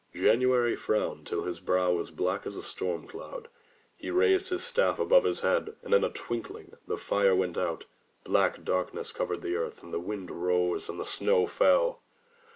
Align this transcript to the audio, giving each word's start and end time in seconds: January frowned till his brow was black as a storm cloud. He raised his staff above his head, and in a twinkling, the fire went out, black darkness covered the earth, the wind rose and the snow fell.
January 0.15 0.75
frowned 0.75 1.27
till 1.27 1.43
his 1.43 1.59
brow 1.59 1.91
was 1.93 2.09
black 2.09 2.47
as 2.47 2.55
a 2.55 2.63
storm 2.63 3.05
cloud. 3.07 3.49
He 3.95 4.09
raised 4.09 4.49
his 4.49 4.63
staff 4.63 4.97
above 4.97 5.25
his 5.25 5.41
head, 5.41 5.75
and 5.83 5.93
in 5.93 6.03
a 6.03 6.09
twinkling, 6.09 6.75
the 6.87 6.97
fire 6.97 7.35
went 7.35 7.55
out, 7.55 7.85
black 8.23 8.63
darkness 8.63 9.11
covered 9.11 9.43
the 9.43 9.55
earth, 9.55 9.81
the 9.83 9.99
wind 9.99 10.31
rose 10.31 10.89
and 10.89 10.99
the 10.99 11.05
snow 11.05 11.45
fell. 11.45 12.01